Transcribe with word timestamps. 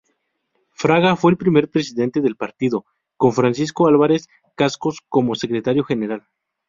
Fraga 0.71 1.15
fue 1.15 1.29
el 1.29 1.37
primer 1.37 1.69
presidente 1.69 2.21
del 2.21 2.35
partido, 2.35 2.85
con 3.17 3.33
Francisco 3.33 3.85
Álvarez-Cascos 3.85 4.97
como 5.07 5.35
secretario 5.35 5.83
general. 5.83 6.23